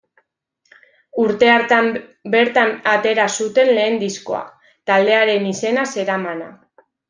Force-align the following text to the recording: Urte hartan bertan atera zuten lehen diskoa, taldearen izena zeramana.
Urte 1.23 1.49
hartan 1.55 1.89
bertan 2.37 2.73
atera 2.95 3.27
zuten 3.43 3.69
lehen 3.75 4.01
diskoa, 4.07 4.43
taldearen 4.93 5.47
izena 5.55 5.89
zeramana. 5.99 6.53